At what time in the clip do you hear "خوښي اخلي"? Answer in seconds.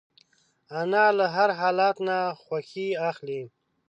2.41-3.41